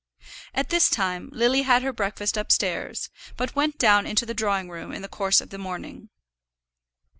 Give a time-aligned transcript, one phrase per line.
[0.55, 4.91] At this time Lily had her breakfast upstairs, but went down into the drawing room
[4.91, 6.09] in the course of the morning.